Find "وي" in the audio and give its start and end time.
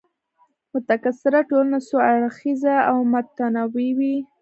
3.97-4.15